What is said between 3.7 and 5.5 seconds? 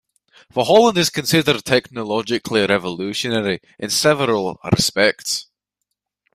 in several respects.